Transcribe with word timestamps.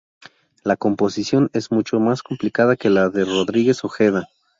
La 0.63 0.77
composición 0.77 1.51
es 1.53 1.69
mucho 1.71 1.99
más 1.99 2.23
complicada 2.23 2.75
que 2.75 2.89
las 2.89 3.13
de 3.13 3.23
Rodríguez 3.23 3.83
Ojeda. 3.85 4.29